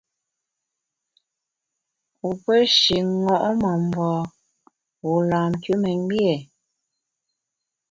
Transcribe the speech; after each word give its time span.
Wu 2.21 2.29
pe 2.43 2.55
shi 2.77 2.97
ṅo’ 3.23 3.35
memba, 3.61 4.09
wu 5.05 5.11
lam 5.29 5.49
nkümengbié? 5.57 6.35